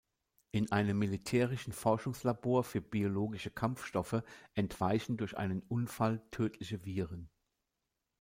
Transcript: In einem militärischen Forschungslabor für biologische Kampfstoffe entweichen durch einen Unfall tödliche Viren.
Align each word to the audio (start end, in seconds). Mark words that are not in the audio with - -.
In 0.49 0.71
einem 0.71 0.97
militärischen 0.97 1.73
Forschungslabor 1.73 2.63
für 2.63 2.81
biologische 2.81 3.51
Kampfstoffe 3.51 4.23
entweichen 4.55 5.15
durch 5.15 5.37
einen 5.37 5.61
Unfall 5.69 6.23
tödliche 6.31 6.83
Viren. 6.85 7.29